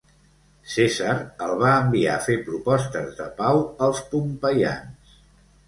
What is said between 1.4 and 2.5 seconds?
el va enviar a fer